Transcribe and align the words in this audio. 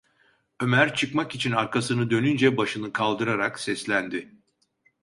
Ömer 0.59 0.95
çıkmak 0.95 1.35
için 1.35 1.51
arkasını 1.51 2.09
dönünce 2.09 2.57
başını 2.57 2.93
kaldırarak 2.93 3.59
seslendi: 3.59 4.35